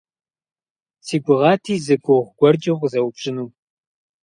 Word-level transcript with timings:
Си 1.05 1.15
гугъати 1.23 1.75
зы 1.85 1.95
гугъу 2.03 2.31
гуэркӀэ 2.37 2.71
укъызэупщӀыну. 2.73 3.47